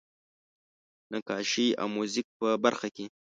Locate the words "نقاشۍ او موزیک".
1.11-2.27